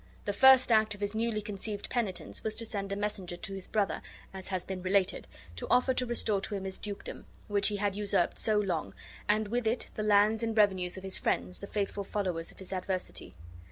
The 0.25 0.33
first 0.33 0.71
act 0.71 0.95
of 0.95 1.01
his 1.01 1.13
newly 1.13 1.43
conceived 1.43 1.87
penitence 1.91 2.43
was 2.43 2.55
to 2.55 2.65
send 2.65 2.91
a 2.91 2.95
messenger 2.95 3.37
to 3.37 3.53
his 3.53 3.67
brother 3.67 4.01
(as 4.33 4.47
has 4.47 4.65
been 4.65 4.81
related) 4.81 5.27
to 5.57 5.67
offer 5.69 5.93
to 5.93 6.07
restore 6.07 6.41
to 6.41 6.55
him 6.55 6.63
his 6.63 6.79
dukedom, 6.79 7.27
which 7.47 7.69
be 7.69 7.75
had 7.75 7.95
usurped 7.95 8.39
so 8.39 8.57
long, 8.57 8.95
and 9.29 9.49
with 9.49 9.67
it 9.67 9.91
the 9.93 10.01
lands 10.01 10.41
and 10.41 10.57
revenues 10.57 10.97
of 10.97 11.03
his 11.03 11.19
friends, 11.19 11.59
the 11.59 11.67
faithful 11.67 12.03
followers 12.03 12.51
of 12.51 12.57
his 12.57 12.73
adversity. 12.73 13.35